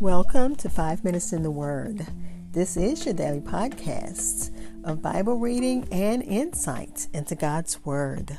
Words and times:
Welcome 0.00 0.56
to 0.56 0.70
Five 0.70 1.04
Minutes 1.04 1.30
in 1.34 1.42
the 1.42 1.50
Word. 1.50 2.06
This 2.52 2.78
is 2.78 3.04
your 3.04 3.12
daily 3.12 3.42
podcast 3.42 4.50
of 4.82 5.02
Bible 5.02 5.36
reading 5.36 5.86
and 5.92 6.22
insight 6.22 7.06
into 7.12 7.34
God's 7.34 7.84
Word. 7.84 8.38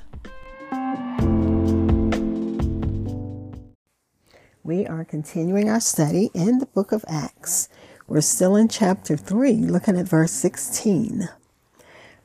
We 4.64 4.88
are 4.88 5.06
continuing 5.06 5.70
our 5.70 5.80
study 5.80 6.32
in 6.34 6.58
the 6.58 6.66
book 6.66 6.92
of 6.92 7.06
Acts. 7.08 7.70
We're 8.08 8.22
still 8.22 8.56
in 8.56 8.68
chapter 8.68 9.16
3, 9.16 9.54
looking 9.58 10.00
at 10.00 10.08
verse 10.08 10.32
16. 10.32 11.30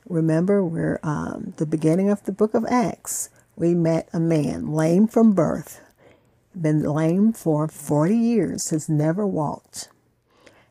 Remember, 0.09 0.65
we're 0.65 0.99
um, 1.03 1.53
the 1.57 1.67
beginning 1.67 2.09
of 2.09 2.23
the 2.23 2.31
book 2.31 2.55
of 2.55 2.65
Acts. 2.65 3.29
We 3.55 3.75
met 3.75 4.09
a 4.11 4.19
man 4.19 4.71
lame 4.71 5.07
from 5.07 5.33
birth 5.33 5.86
been 6.61 6.83
lame 6.83 7.33
for 7.33 7.67
40 7.67 8.15
years, 8.15 8.69
has 8.69 8.89
never 8.89 9.25
walked. 9.25 9.89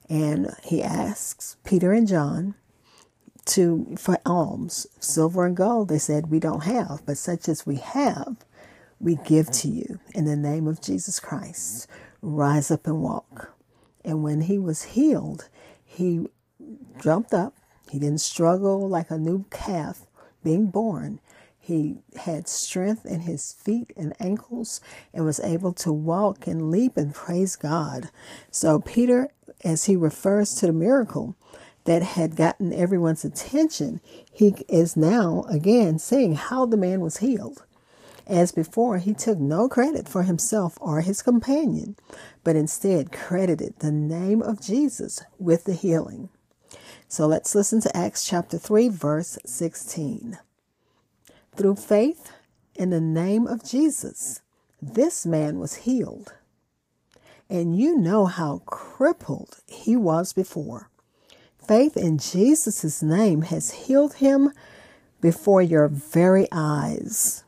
And 0.09 0.55
he 0.63 0.83
asks 0.83 1.57
Peter 1.65 1.93
and 1.93 2.07
John 2.07 2.55
to 3.47 3.95
for 3.99 4.19
alms, 4.27 4.87
silver 5.01 5.47
and 5.47 5.57
gold. 5.57 5.89
They 5.89 5.99
said 5.99 6.31
we 6.31 6.41
don't 6.41 6.65
have, 6.65 7.03
but 7.07 7.17
such 7.17 7.49
as 7.49 7.67
we 7.67 7.77
have, 7.77 8.37
we 9.01 9.17
give 9.25 9.51
to 9.53 9.69
you 9.69 10.01
in 10.15 10.25
the 10.25 10.37
name 10.37 10.67
of 10.67 10.81
Jesus 10.81 11.21
Christ. 11.21 11.89
Rise 12.23 12.71
up 12.71 12.87
and 12.87 13.03
walk. 13.03 13.53
And 14.05 14.23
when 14.23 14.43
he 14.43 14.59
was 14.59 14.83
healed, 14.83 15.49
he 15.85 16.27
jumped 17.03 17.35
up. 17.35 17.55
He 17.91 17.99
didn't 17.99 18.21
struggle 18.21 18.89
like 18.89 19.11
a 19.11 19.19
new 19.19 19.45
calf 19.51 20.07
being 20.43 20.67
born. 20.67 21.21
He 21.67 21.97
had 22.15 22.47
strength 22.47 23.05
in 23.05 23.23
his 23.23 23.53
feet 23.53 23.93
and 23.97 24.15
ankles 24.21 24.81
and 25.13 25.25
was 25.25 25.41
able 25.41 25.73
to 25.73 25.93
walk 25.93 26.47
and 26.47 26.71
leap 26.71 26.97
and 26.97 27.13
praise 27.13 27.57
God. 27.57 28.09
So, 28.53 28.79
Peter, 28.79 29.31
as 29.65 29.87
he 29.87 29.97
refers 29.97 30.55
to 30.55 30.67
the 30.67 30.73
miracle 30.73 31.35
that 31.83 32.05
had 32.05 32.37
gotten 32.37 32.73
everyone's 32.73 33.25
attention, 33.25 34.01
he 34.33 34.55
is 34.69 34.97
now 34.97 35.45
again 35.49 35.99
saying 35.99 36.37
how 36.37 36.67
the 36.67 36.77
man 36.77 37.01
was 37.01 37.17
healed. 37.17 37.65
As 38.29 38.53
before, 38.53 38.99
he 38.99 39.13
took 39.13 39.41
no 39.41 39.69
credit 39.69 40.09
for 40.09 40.23
himself 40.23 40.79
or 40.81 41.01
his 41.01 41.21
companion, 41.21 41.97
but 42.45 42.55
instead 42.55 43.11
credited 43.11 43.81
the 43.81 43.91
name 43.91 44.41
of 44.41 44.61
Jesus 44.61 45.21
with 45.37 45.65
the 45.65 45.75
healing. 45.75 46.29
So 47.09 47.27
let's 47.27 47.57
listen 47.57 47.81
to 47.81 47.97
Acts 47.97 48.25
chapter 48.25 48.57
3, 48.57 48.89
verse 48.89 49.37
16. 49.45 50.39
Through 51.57 51.77
faith 51.77 52.33
in 52.75 52.91
the 52.91 53.01
name 53.01 53.47
of 53.47 53.65
Jesus, 53.65 54.43
this 54.83 55.25
man 55.25 55.59
was 55.59 55.77
healed. 55.77 56.35
And 57.49 57.79
you 57.79 57.97
know 57.97 58.27
how 58.27 58.61
crippled 58.67 59.61
he 59.67 59.97
was 59.97 60.35
before. 60.35 60.91
Faith 61.67 61.97
in 61.97 62.19
Jesus' 62.19 63.03
name 63.03 63.41
has 63.43 63.87
healed 63.87 64.15
him 64.15 64.53
before 65.23 65.63
your 65.63 65.89
very 65.89 66.47
eyes. 66.53 67.43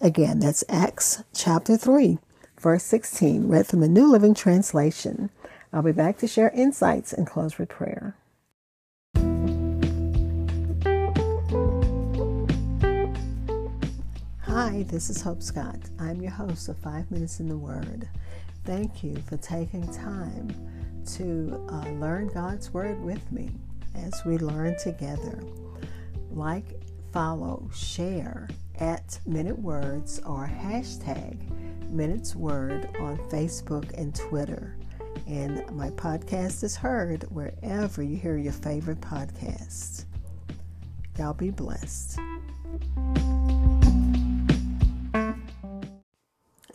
Again, 0.00 0.40
that's 0.40 0.64
Acts 0.70 1.22
chapter 1.34 1.76
3, 1.76 2.18
verse 2.58 2.84
16, 2.84 3.48
read 3.48 3.66
from 3.66 3.80
the 3.80 3.88
New 3.88 4.10
Living 4.10 4.34
Translation. 4.34 5.28
I'll 5.74 5.82
be 5.82 5.92
back 5.92 6.16
to 6.18 6.26
share 6.26 6.50
insights 6.54 7.12
and 7.12 7.26
close 7.26 7.58
with 7.58 7.68
prayer. 7.68 8.16
Hi, 14.54 14.84
this 14.86 15.08
is 15.08 15.22
Hope 15.22 15.42
Scott. 15.42 15.78
I'm 15.98 16.20
your 16.20 16.30
host 16.30 16.68
of 16.68 16.76
Five 16.76 17.10
Minutes 17.10 17.40
in 17.40 17.48
the 17.48 17.56
Word. 17.56 18.06
Thank 18.66 19.02
you 19.02 19.16
for 19.26 19.38
taking 19.38 19.90
time 19.90 20.54
to 21.14 21.66
uh, 21.70 21.88
learn 21.92 22.28
God's 22.28 22.70
Word 22.70 23.02
with 23.02 23.32
me 23.32 23.50
as 23.94 24.22
we 24.26 24.36
learn 24.36 24.76
together. 24.76 25.42
Like, 26.30 26.82
follow, 27.14 27.66
share 27.74 28.46
at 28.78 29.18
Minute 29.24 29.58
Words 29.58 30.20
or 30.26 30.46
hashtag 30.46 31.38
Minutes 31.88 32.36
Word 32.36 32.94
on 33.00 33.16
Facebook 33.30 33.90
and 33.98 34.14
Twitter. 34.14 34.76
And 35.26 35.66
my 35.74 35.88
podcast 35.92 36.62
is 36.62 36.76
heard 36.76 37.22
wherever 37.30 38.02
you 38.02 38.18
hear 38.18 38.36
your 38.36 38.52
favorite 38.52 39.00
podcasts. 39.00 40.04
Y'all 41.18 41.32
be 41.32 41.48
blessed. 41.48 42.18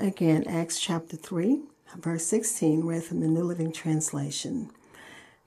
Again, 0.07 0.45
Acts 0.47 0.79
chapter 0.79 1.18
3, 1.18 1.63
verse 1.97 2.25
16, 2.28 2.85
read 2.85 3.03
from 3.03 3.19
the 3.19 3.28
New 3.28 3.44
Living 3.44 3.73
Translation. 3.73 4.69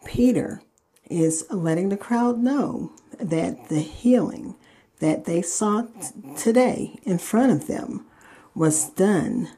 Peter 0.04 0.60
is 1.08 1.46
letting 1.48 1.88
the 1.88 1.96
crowd 1.96 2.38
know 2.38 2.92
that 3.18 3.70
the 3.70 3.80
healing 3.80 4.56
that 4.98 5.24
they 5.24 5.40
saw 5.40 5.86
today 6.36 6.98
in 7.04 7.16
front 7.16 7.52
of 7.52 7.68
them 7.68 8.04
was 8.54 8.90
done 8.90 9.48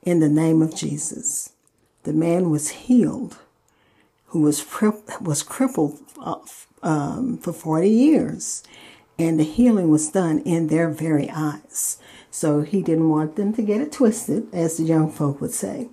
in 0.00 0.20
the 0.20 0.30
name 0.30 0.62
of 0.62 0.74
Jesus. 0.74 1.52
The 2.04 2.14
man 2.14 2.48
was 2.48 2.70
healed 2.70 3.36
who 4.28 4.40
was, 4.40 4.64
was 5.20 5.42
crippled 5.42 6.00
uh, 6.18 6.36
um, 6.82 7.36
for 7.36 7.52
40 7.52 7.86
years, 7.86 8.62
and 9.22 9.38
the 9.38 9.44
healing 9.44 9.88
was 9.88 10.10
done 10.10 10.40
in 10.40 10.66
their 10.66 10.88
very 10.88 11.30
eyes. 11.30 11.98
So 12.30 12.62
he 12.62 12.82
didn't 12.82 13.08
want 13.08 13.36
them 13.36 13.52
to 13.54 13.62
get 13.62 13.80
it 13.80 13.92
twisted, 13.92 14.52
as 14.52 14.76
the 14.76 14.82
young 14.82 15.12
folk 15.12 15.40
would 15.40 15.52
say. 15.52 15.88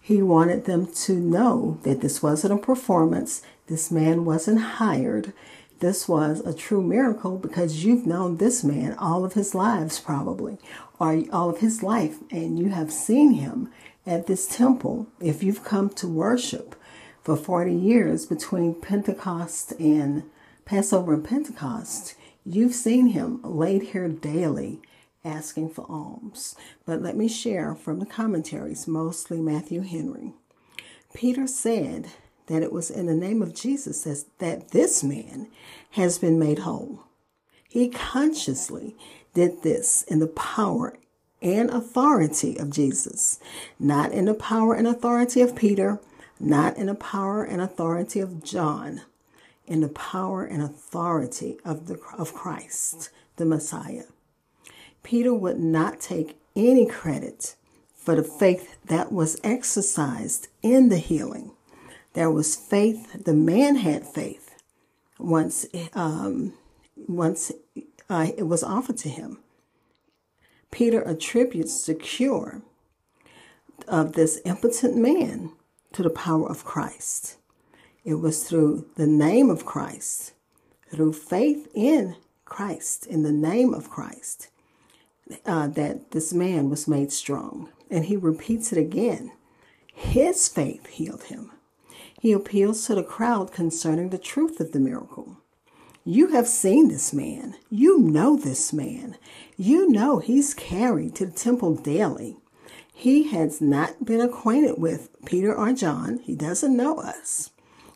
He 0.00 0.20
wanted 0.20 0.64
them 0.64 0.86
to 1.04 1.14
know 1.14 1.78
that 1.84 2.00
this 2.00 2.22
wasn't 2.24 2.54
a 2.54 2.56
performance, 2.56 3.42
this 3.68 3.92
man 3.92 4.24
wasn't 4.24 4.60
hired. 4.60 5.32
This 5.78 6.08
was 6.08 6.40
a 6.40 6.52
true 6.52 6.82
miracle 6.82 7.38
because 7.38 7.84
you've 7.84 8.06
known 8.06 8.36
this 8.36 8.64
man 8.64 8.94
all 8.98 9.24
of 9.24 9.34
his 9.34 9.54
lives, 9.54 10.00
probably, 10.00 10.58
or 10.98 11.22
all 11.32 11.50
of 11.50 11.58
his 11.58 11.84
life, 11.84 12.16
and 12.32 12.58
you 12.58 12.70
have 12.70 12.92
seen 12.92 13.34
him 13.34 13.70
at 14.04 14.26
this 14.26 14.48
temple. 14.48 15.06
If 15.20 15.44
you've 15.44 15.64
come 15.64 15.88
to 15.90 16.08
worship 16.08 16.74
for 17.22 17.36
40 17.36 17.72
years 17.72 18.26
between 18.26 18.74
Pentecost 18.74 19.72
and 19.78 20.24
Passover 20.64 21.14
and 21.14 21.24
Pentecost, 21.24 22.16
you've 22.44 22.74
seen 22.74 23.08
him 23.08 23.40
laid 23.42 23.82
here 23.82 24.08
daily 24.08 24.80
asking 25.24 25.70
for 25.70 25.86
alms. 25.88 26.56
But 26.84 27.02
let 27.02 27.16
me 27.16 27.28
share 27.28 27.74
from 27.74 27.98
the 28.00 28.06
commentaries, 28.06 28.88
mostly 28.88 29.40
Matthew 29.40 29.82
Henry. 29.82 30.32
Peter 31.14 31.46
said 31.46 32.08
that 32.46 32.62
it 32.62 32.72
was 32.72 32.90
in 32.90 33.06
the 33.06 33.14
name 33.14 33.42
of 33.42 33.54
Jesus 33.54 34.26
that 34.38 34.70
this 34.70 35.04
man 35.04 35.48
has 35.90 36.18
been 36.18 36.38
made 36.38 36.60
whole. 36.60 37.04
He 37.68 37.88
consciously 37.88 38.96
did 39.32 39.62
this 39.62 40.02
in 40.02 40.18
the 40.18 40.26
power 40.26 40.98
and 41.40 41.70
authority 41.70 42.56
of 42.58 42.70
Jesus, 42.70 43.40
not 43.78 44.12
in 44.12 44.26
the 44.26 44.34
power 44.34 44.74
and 44.74 44.86
authority 44.86 45.40
of 45.40 45.56
Peter, 45.56 46.00
not 46.38 46.76
in 46.76 46.86
the 46.86 46.94
power 46.94 47.44
and 47.44 47.60
authority 47.60 48.20
of 48.20 48.42
John, 48.42 49.02
in 49.66 49.80
the 49.80 49.88
power 49.88 50.44
and 50.44 50.62
authority 50.62 51.58
of 51.64 51.86
the 51.86 51.98
of 52.18 52.34
Christ, 52.34 53.10
the 53.36 53.44
Messiah. 53.44 54.04
Peter 55.02 55.34
would 55.34 55.58
not 55.58 56.00
take 56.00 56.38
any 56.54 56.86
credit 56.86 57.54
for 57.94 58.16
the 58.16 58.24
faith 58.24 58.76
that 58.86 59.12
was 59.12 59.40
exercised 59.44 60.48
in 60.62 60.88
the 60.88 60.98
healing. 60.98 61.52
There 62.14 62.30
was 62.30 62.56
faith, 62.56 63.24
the 63.24 63.34
man 63.34 63.76
had 63.76 64.06
faith 64.06 64.54
once, 65.18 65.66
um, 65.94 66.52
once 67.08 67.52
uh, 68.10 68.28
it 68.36 68.42
was 68.44 68.62
offered 68.62 68.98
to 68.98 69.08
him. 69.08 69.38
Peter 70.70 71.02
attributes 71.02 71.86
the 71.86 71.94
cure 71.94 72.62
of 73.88 74.12
this 74.12 74.40
impotent 74.44 74.96
man 74.96 75.52
to 75.92 76.02
the 76.02 76.10
power 76.10 76.48
of 76.48 76.64
Christ. 76.64 77.36
It 78.04 78.14
was 78.14 78.42
through 78.42 78.86
the 78.96 79.06
name 79.06 79.48
of 79.48 79.64
Christ, 79.64 80.32
through 80.90 81.12
faith 81.12 81.68
in 81.72 82.16
Christ, 82.44 83.06
in 83.06 83.22
the 83.22 83.32
name 83.32 83.72
of 83.72 83.88
Christ, 83.88 84.48
uh, 85.46 85.68
that 85.68 86.10
this 86.10 86.32
man 86.32 86.68
was 86.68 86.88
made 86.88 87.12
strong. 87.12 87.68
And 87.90 88.06
he 88.06 88.16
repeats 88.16 88.72
it 88.72 88.78
again. 88.78 89.32
His 89.94 90.48
faith 90.48 90.88
healed 90.88 91.24
him. 91.24 91.52
He 92.20 92.32
appeals 92.32 92.86
to 92.86 92.96
the 92.96 93.04
crowd 93.04 93.52
concerning 93.52 94.10
the 94.10 94.18
truth 94.18 94.58
of 94.58 94.72
the 94.72 94.80
miracle. 94.80 95.36
You 96.04 96.28
have 96.28 96.48
seen 96.48 96.88
this 96.88 97.12
man. 97.12 97.54
You 97.70 98.00
know 98.00 98.36
this 98.36 98.72
man. 98.72 99.16
You 99.56 99.88
know 99.88 100.18
he's 100.18 100.54
carried 100.54 101.14
to 101.16 101.26
the 101.26 101.32
temple 101.32 101.76
daily. 101.76 102.36
He 102.92 103.28
has 103.30 103.60
not 103.60 104.04
been 104.04 104.20
acquainted 104.20 104.78
with 104.78 105.10
Peter 105.24 105.54
or 105.54 105.72
John. 105.72 106.18
He 106.18 106.34
doesn't 106.34 106.76
know 106.76 106.98
us. 106.98 107.50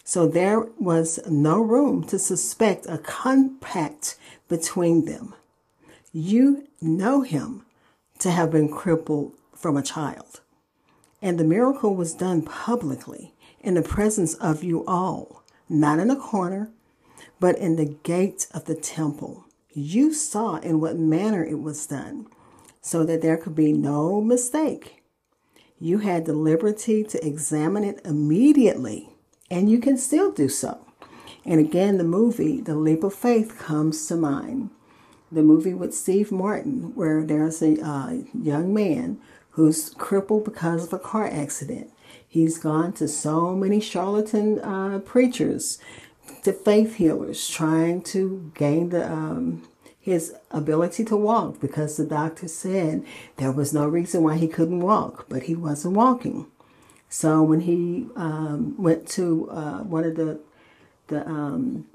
So 0.08 0.28
there 0.28 0.60
was 0.78 1.18
no 1.28 1.60
room 1.60 2.04
to 2.04 2.18
suspect 2.20 2.86
a 2.88 2.96
compact 2.96 4.16
between 4.48 5.04
them. 5.06 5.34
You 6.12 6.68
know 6.80 7.22
him 7.22 7.66
to 8.20 8.30
have 8.30 8.52
been 8.52 8.68
crippled 8.68 9.32
from 9.52 9.76
a 9.76 9.82
child. 9.82 10.42
And 11.20 11.40
the 11.40 11.44
miracle 11.44 11.96
was 11.96 12.14
done 12.14 12.42
publicly. 12.42 13.34
in 13.66 13.74
the 13.74 13.82
presence 13.82 14.34
of 14.34 14.62
you 14.62 14.84
all, 14.86 15.42
not 15.68 15.98
in 15.98 16.08
a 16.08 16.16
corner, 16.16 16.70
but 17.40 17.58
in 17.58 17.74
the 17.74 17.96
gate 18.04 18.46
of 18.54 18.64
the 18.66 18.76
temple. 18.76 19.44
You 19.72 20.14
saw 20.14 20.56
in 20.58 20.80
what 20.80 20.96
manner 20.96 21.44
it 21.44 21.60
was 21.60 21.84
done, 21.84 22.28
so 22.80 23.04
that 23.04 23.22
there 23.22 23.36
could 23.36 23.56
be 23.56 23.72
no 23.72 24.20
mistake. 24.20 25.02
You 25.80 25.98
had 25.98 26.26
the 26.26 26.32
liberty 26.32 27.02
to 27.02 27.26
examine 27.26 27.82
it 27.82 28.00
immediately, 28.04 29.10
and 29.50 29.70
you 29.70 29.78
can 29.78 29.96
still 29.96 30.30
do 30.32 30.48
so. 30.48 30.78
And 31.44 31.60
again, 31.60 31.98
the 31.98 32.04
movie, 32.04 32.60
The 32.60 32.74
Leap 32.74 33.04
of 33.04 33.14
Faith, 33.14 33.58
comes 33.58 34.06
to 34.06 34.16
mind. 34.16 34.70
The 35.30 35.42
movie 35.42 35.74
with 35.74 35.94
Steve 35.94 36.32
Martin, 36.32 36.94
where 36.94 37.22
there's 37.22 37.62
a 37.62 37.80
uh, 37.84 38.18
young 38.34 38.74
man 38.74 39.20
who's 39.50 39.90
crippled 39.90 40.44
because 40.44 40.86
of 40.86 40.92
a 40.92 40.98
car 40.98 41.26
accident. 41.26 41.90
He's 42.26 42.58
gone 42.58 42.92
to 42.94 43.08
so 43.08 43.54
many 43.54 43.80
charlatan 43.80 44.60
uh, 44.60 44.98
preachers, 45.00 45.78
to 46.42 46.52
faith 46.52 46.96
healers, 46.96 47.48
trying 47.48 48.02
to 48.02 48.52
gain 48.54 48.90
the 48.90 49.10
um, 49.10 49.68
his 50.00 50.34
ability 50.52 51.04
to 51.04 51.16
walk 51.16 51.60
because 51.60 51.96
the 51.96 52.04
doctor 52.04 52.46
said 52.46 53.04
there 53.38 53.50
was 53.50 53.74
no 53.74 53.88
reason 53.88 54.22
why 54.22 54.36
he 54.36 54.46
couldn't 54.46 54.78
walk, 54.78 55.26
but 55.28 55.44
he 55.44 55.54
wasn't 55.56 55.96
walking. 55.96 56.46
So 57.08 57.42
when 57.42 57.60
he 57.60 58.06
um, 58.16 58.74
went 58.76 59.06
to 59.10 59.48
uh, 59.50 59.82
one 59.82 60.04
of 60.04 60.16
the 60.16 60.40
the 61.08 61.26
um, 61.26 61.86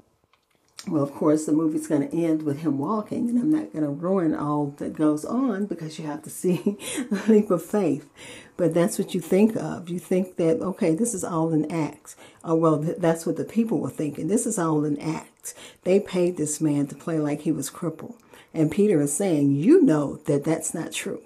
well, 0.88 1.02
of 1.02 1.12
course, 1.12 1.46
the 1.46 1.52
movie's 1.52 1.86
going 1.86 2.08
to 2.08 2.16
end 2.16 2.42
with 2.42 2.60
him 2.60 2.78
walking, 2.78 3.28
and 3.28 3.38
I'm 3.38 3.52
not 3.52 3.72
going 3.72 3.84
to 3.84 3.90
ruin 3.90 4.34
all 4.34 4.74
that 4.78 4.96
goes 4.96 5.24
on 5.24 5.66
because 5.66 5.98
you 5.98 6.06
have 6.06 6.22
to 6.22 6.30
see 6.30 6.56
the 7.10 7.22
leap 7.28 7.50
of 7.50 7.64
faith. 7.64 8.08
But 8.56 8.74
that's 8.74 8.98
what 8.98 9.14
you 9.14 9.20
think 9.20 9.56
of. 9.56 9.88
You 9.88 10.00
think 10.00 10.36
that, 10.36 10.60
okay, 10.60 10.94
this 10.94 11.14
is 11.14 11.22
all 11.22 11.52
an 11.52 11.70
act. 11.70 12.16
Oh, 12.42 12.56
well, 12.56 12.78
that's 12.78 13.24
what 13.24 13.36
the 13.36 13.44
people 13.44 13.78
were 13.78 13.90
thinking. 13.90 14.26
This 14.26 14.44
is 14.44 14.58
all 14.58 14.84
an 14.84 14.98
act. 14.98 15.54
They 15.84 16.00
paid 16.00 16.36
this 16.36 16.60
man 16.60 16.88
to 16.88 16.96
play 16.96 17.18
like 17.18 17.42
he 17.42 17.52
was 17.52 17.70
crippled. 17.70 18.16
And 18.52 18.70
Peter 18.70 19.00
is 19.00 19.12
saying, 19.12 19.54
you 19.54 19.82
know 19.82 20.16
that 20.26 20.44
that's 20.44 20.74
not 20.74 20.92
true. 20.92 21.22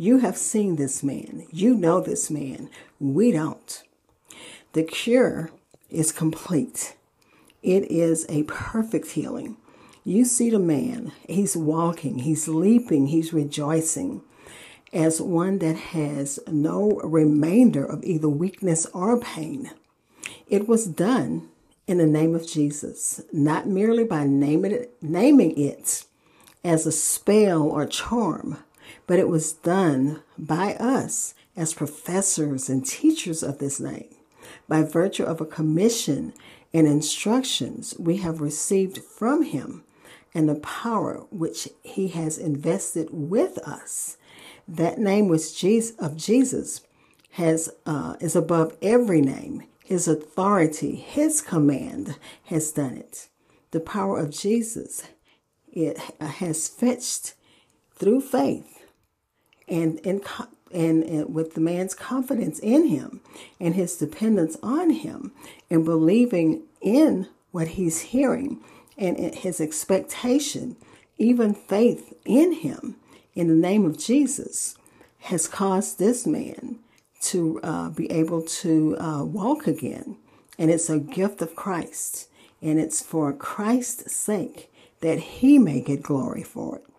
You 0.00 0.20
have 0.20 0.38
seen 0.38 0.76
this 0.76 1.02
man. 1.02 1.46
You 1.50 1.74
know 1.74 2.00
this 2.00 2.30
man. 2.30 2.70
We 2.98 3.32
don't. 3.32 3.82
The 4.72 4.82
cure 4.82 5.50
is 5.90 6.10
complete. 6.10 6.96
It 7.62 7.90
is 7.90 8.24
a 8.30 8.44
perfect 8.44 9.08
healing. 9.08 9.58
You 10.02 10.24
see 10.24 10.48
the 10.48 10.58
man, 10.58 11.12
he's 11.28 11.54
walking, 11.54 12.20
he's 12.20 12.48
leaping, 12.48 13.08
he's 13.08 13.34
rejoicing 13.34 14.22
as 14.90 15.20
one 15.20 15.58
that 15.58 15.76
has 15.76 16.38
no 16.46 16.92
remainder 17.04 17.84
of 17.84 18.02
either 18.02 18.30
weakness 18.30 18.86
or 18.94 19.20
pain. 19.20 19.70
It 20.48 20.66
was 20.66 20.86
done 20.86 21.50
in 21.86 21.98
the 21.98 22.06
name 22.06 22.34
of 22.34 22.48
Jesus, 22.48 23.20
not 23.34 23.68
merely 23.68 24.04
by 24.04 24.24
naming 24.24 24.72
it, 24.72 24.96
naming 25.02 25.58
it 25.58 26.06
as 26.64 26.86
a 26.86 26.92
spell 26.92 27.64
or 27.64 27.84
charm, 27.84 28.56
but 29.06 29.18
it 29.18 29.28
was 29.28 29.52
done 29.52 30.22
by 30.38 30.74
us 30.74 31.34
as 31.56 31.74
professors 31.74 32.68
and 32.68 32.86
teachers 32.86 33.42
of 33.42 33.58
this 33.58 33.80
name 33.80 34.08
by 34.68 34.82
virtue 34.82 35.24
of 35.24 35.40
a 35.40 35.46
commission 35.46 36.32
and 36.72 36.86
instructions 36.86 37.94
we 37.98 38.18
have 38.18 38.40
received 38.40 38.98
from 38.98 39.42
him 39.42 39.84
and 40.32 40.48
the 40.48 40.54
power 40.56 41.26
which 41.30 41.68
he 41.82 42.08
has 42.08 42.38
invested 42.38 43.08
with 43.10 43.58
us. 43.58 44.16
That 44.68 44.98
name 44.98 45.28
was 45.28 45.52
Jesus 45.52 45.96
of 45.98 46.16
Jesus 46.16 46.82
has 47.32 47.70
uh, 47.86 48.16
is 48.20 48.36
above 48.36 48.76
every 48.80 49.20
name. 49.20 49.64
His 49.84 50.06
authority, 50.06 50.94
his 50.94 51.40
command 51.40 52.16
has 52.44 52.70
done 52.70 52.96
it. 52.96 53.28
The 53.72 53.80
power 53.80 54.18
of 54.18 54.30
Jesus 54.30 55.02
it 55.72 55.98
has 56.20 56.68
fetched 56.68 57.34
through 57.94 58.20
faith 58.20 58.79
and 59.70 59.98
in 60.00 60.20
and, 60.72 61.02
and, 61.04 61.34
with 61.34 61.54
the 61.54 61.60
man's 61.60 61.94
confidence 61.94 62.58
in 62.60 62.86
him 62.86 63.20
and 63.58 63.74
his 63.74 63.96
dependence 63.96 64.56
on 64.62 64.90
him 64.90 65.32
and 65.68 65.84
believing 65.84 66.62
in 66.80 67.28
what 67.50 67.68
he's 67.68 68.00
hearing 68.00 68.60
and 68.96 69.34
his 69.34 69.60
expectation, 69.60 70.76
even 71.18 71.54
faith 71.54 72.12
in 72.24 72.52
him 72.52 72.96
in 73.34 73.48
the 73.48 73.54
name 73.54 73.84
of 73.84 73.98
Jesus, 73.98 74.76
has 75.20 75.48
caused 75.48 75.98
this 75.98 76.26
man 76.26 76.78
to 77.20 77.60
uh, 77.62 77.90
be 77.90 78.10
able 78.10 78.42
to 78.42 78.96
uh, 78.98 79.24
walk 79.24 79.66
again. 79.66 80.16
And 80.58 80.70
it's 80.70 80.90
a 80.90 80.98
gift 80.98 81.42
of 81.42 81.56
Christ. 81.56 82.28
And 82.62 82.78
it's 82.78 83.02
for 83.02 83.32
Christ's 83.32 84.14
sake 84.14 84.72
that 85.00 85.18
he 85.18 85.58
may 85.58 85.80
get 85.80 86.02
glory 86.02 86.42
for 86.42 86.76
it 86.76 86.89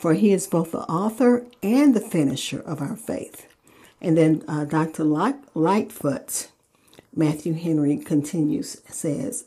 for 0.00 0.14
he 0.14 0.32
is 0.32 0.46
both 0.46 0.72
the 0.72 0.78
author 0.78 1.44
and 1.62 1.94
the 1.94 2.00
finisher 2.00 2.60
of 2.60 2.80
our 2.80 2.96
faith. 2.96 3.46
And 4.00 4.16
then 4.16 4.42
uh, 4.48 4.64
Dr. 4.64 5.04
Lightfoot, 5.04 6.48
Matthew 7.14 7.52
Henry 7.52 7.98
continues, 7.98 8.80
says, 8.88 9.44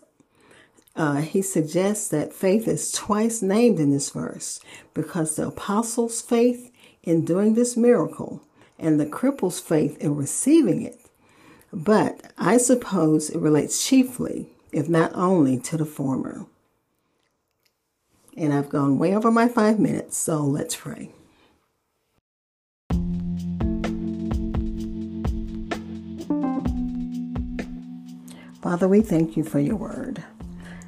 uh, 0.95 1.21
he 1.21 1.41
suggests 1.41 2.07
that 2.09 2.33
faith 2.33 2.67
is 2.67 2.91
twice 2.91 3.41
named 3.41 3.79
in 3.79 3.89
this 3.89 4.11
verse 4.11 4.59
because 4.93 5.35
the 5.35 5.47
apostles' 5.47 6.21
faith 6.21 6.71
in 7.01 7.25
doing 7.25 7.55
this 7.55 7.75
miracle 7.75 8.43
and 8.77 8.99
the 8.99 9.07
cripple's 9.07 9.59
faith 9.59 9.97
in 9.97 10.15
receiving 10.15 10.83
it. 10.83 10.99
But 11.71 12.31
I 12.37 12.57
suppose 12.57 13.31
it 13.31 13.39
relates 13.39 13.83
chiefly, 13.83 14.49
if 14.71 14.87
not 14.87 15.11
only, 15.15 15.57
to 15.61 15.77
the 15.77 15.85
former. 15.85 16.45
And 18.35 18.53
I've 18.53 18.69
gone 18.69 18.97
way 18.97 19.15
over 19.15 19.31
my 19.31 19.47
five 19.47 19.79
minutes, 19.79 20.17
so 20.17 20.41
let's 20.41 20.75
pray. 20.75 21.11
Father, 28.61 28.87
we 28.87 29.01
thank 29.01 29.35
you 29.37 29.43
for 29.43 29.59
your 29.59 29.75
word. 29.75 30.23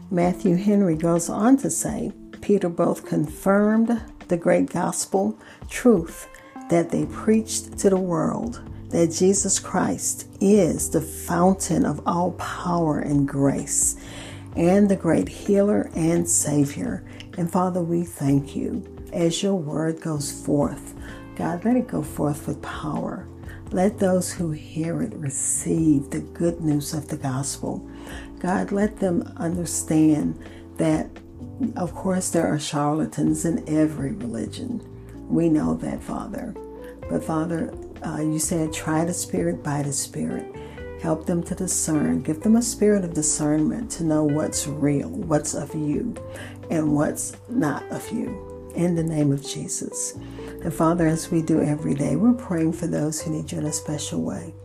Matthew 0.09 0.55
Henry 0.55 0.95
goes 0.95 1.29
on 1.29 1.57
to 1.57 1.69
say 1.69 2.13
Peter 2.41 2.69
both 2.69 3.05
confirmed 3.05 4.01
the 4.27 4.37
great 4.37 4.69
gospel 4.71 5.37
truth 5.69 6.27
that 6.69 6.89
they 6.89 7.05
preached 7.05 7.77
to 7.79 7.89
the 7.89 7.97
world 7.97 8.61
that 8.89 9.11
Jesus 9.11 9.59
Christ 9.59 10.27
is 10.39 10.89
the 10.89 11.01
fountain 11.01 11.85
of 11.85 12.01
all 12.07 12.31
power 12.33 12.99
and 12.99 13.27
grace 13.27 13.97
and 14.55 14.89
the 14.89 14.95
great 14.95 15.27
healer 15.27 15.89
and 15.95 16.29
savior 16.29 17.03
and 17.37 17.51
Father, 17.51 17.81
we 17.81 18.03
thank 18.03 18.55
you 18.55 18.83
as 19.13 19.43
your 19.43 19.55
word 19.55 20.01
goes 20.01 20.31
forth. 20.31 20.93
God, 21.35 21.65
let 21.65 21.75
it 21.75 21.87
go 21.87 22.01
forth 22.01 22.47
with 22.47 22.61
power. 22.61 23.27
Let 23.71 23.99
those 23.99 24.31
who 24.31 24.51
hear 24.51 25.01
it 25.01 25.13
receive 25.15 26.09
the 26.09 26.21
good 26.21 26.61
news 26.61 26.93
of 26.93 27.07
the 27.09 27.17
gospel. 27.17 27.87
God, 28.39 28.71
let 28.71 28.99
them 28.99 29.33
understand 29.37 30.39
that, 30.77 31.09
of 31.75 31.93
course, 31.93 32.29
there 32.29 32.47
are 32.47 32.59
charlatans 32.59 33.43
in 33.43 33.67
every 33.67 34.11
religion. 34.13 34.81
We 35.29 35.49
know 35.49 35.73
that, 35.75 36.03
Father. 36.03 36.55
But, 37.09 37.23
Father, 37.23 37.73
uh, 38.05 38.21
you 38.21 38.39
said, 38.39 38.71
try 38.71 39.03
the 39.03 39.13
Spirit 39.13 39.63
by 39.63 39.81
the 39.81 39.93
Spirit. 39.93 40.45
Help 41.05 41.27
them 41.27 41.43
to 41.43 41.53
discern. 41.53 42.23
Give 42.23 42.39
them 42.39 42.55
a 42.55 42.63
spirit 42.63 43.05
of 43.05 43.13
discernment 43.13 43.91
to 43.91 44.03
know 44.03 44.23
what's 44.23 44.65
real, 44.65 45.07
what's 45.07 45.53
of 45.53 45.75
you 45.75 46.15
and 46.71 46.95
what's 46.95 47.37
not 47.47 47.83
of 47.91 48.11
you. 48.11 48.71
In 48.73 48.95
the 48.95 49.03
name 49.03 49.31
of 49.31 49.45
Jesus. 49.45 50.13
And 50.63 50.73
Father, 50.73 51.05
as 51.05 51.29
we 51.29 51.43
do 51.43 51.61
every 51.61 51.93
day, 51.93 52.15
we're 52.15 52.33
praying 52.33 52.73
for 52.73 52.87
those 52.87 53.21
who 53.21 53.29
need 53.29 53.51
you 53.51 53.59
in 53.59 53.67
a 53.67 53.71
special 53.71 54.23
way. 54.23 54.55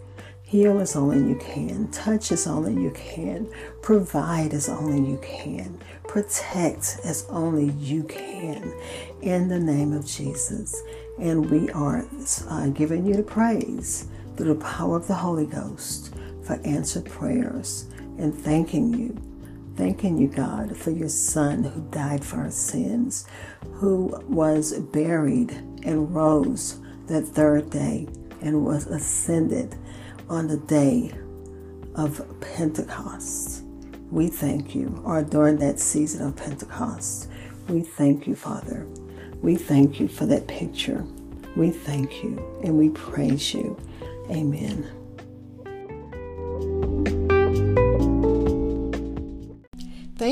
Heal 0.42 0.80
as 0.80 0.96
only 0.96 1.18
you 1.18 1.36
can. 1.36 1.90
Touch 1.90 2.32
as 2.32 2.46
only 2.46 2.72
you 2.72 2.90
can. 2.92 3.46
Provide 3.82 4.54
as 4.54 4.70
only 4.70 5.06
you 5.06 5.18
can. 5.18 5.78
Protect 6.04 7.00
as 7.04 7.26
only 7.28 7.72
you 7.72 8.04
can. 8.04 8.72
In 9.20 9.48
the 9.48 9.60
name 9.60 9.92
of 9.92 10.06
Jesus. 10.06 10.82
And 11.18 11.50
we 11.50 11.68
are 11.72 12.08
uh, 12.48 12.68
giving 12.68 13.04
you 13.04 13.16
the 13.16 13.22
praise 13.22 14.06
through 14.38 14.54
the 14.54 14.64
power 14.64 14.96
of 14.96 15.06
the 15.06 15.16
Holy 15.16 15.44
Ghost 15.44 16.14
for 16.50 16.66
answered 16.66 17.04
prayers 17.04 17.88
and 18.18 18.34
thanking 18.34 18.92
you 18.92 19.16
thanking 19.76 20.18
you, 20.18 20.28
God, 20.28 20.76
for 20.76 20.90
your 20.90 21.08
Son 21.08 21.64
who 21.64 21.80
died 21.90 22.22
for 22.22 22.36
our 22.38 22.50
sins, 22.50 23.26
who 23.76 24.22
was 24.28 24.78
buried 24.78 25.52
and 25.84 26.14
rose 26.14 26.78
that 27.06 27.22
third 27.22 27.70
day 27.70 28.06
and 28.42 28.62
was 28.62 28.86
ascended 28.88 29.74
on 30.28 30.48
the 30.48 30.58
day 30.58 31.12
of 31.94 32.22
Pentecost. 32.42 33.62
We 34.10 34.28
thank 34.28 34.74
you, 34.74 35.00
or 35.02 35.22
during 35.22 35.56
that 35.60 35.80
season 35.80 36.26
of 36.26 36.36
Pentecost. 36.36 37.30
We 37.68 37.80
thank 37.80 38.26
you, 38.26 38.34
Father. 38.34 38.84
We 39.40 39.56
thank 39.56 39.98
you 39.98 40.08
for 40.08 40.26
that 40.26 40.46
picture. 40.46 41.06
We 41.56 41.70
thank 41.70 42.22
you 42.22 42.36
and 42.62 42.76
we 42.76 42.90
praise 42.90 43.54
you. 43.54 43.78
Amen. 44.28 44.99